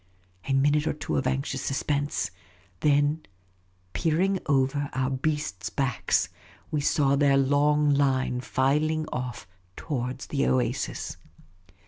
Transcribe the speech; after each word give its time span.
A 0.47 0.53
minute 0.53 0.87
or 0.87 0.93
two 0.93 1.15
of 1.15 1.27
anxious 1.27 1.61
suspense; 1.61 2.31
then, 2.79 3.21
peer 3.93 4.19
ing 4.19 4.39
over 4.47 4.89
our 4.93 5.11
beasts' 5.11 5.69
backs, 5.69 6.27
we 6.71 6.81
saw 6.81 7.15
their 7.15 7.37
long 7.37 7.93
line 7.93 8.41
filing 8.41 9.05
off 9.13 9.45
towards 9.75 10.25
the 10.25 10.47
oasis. 10.47 11.17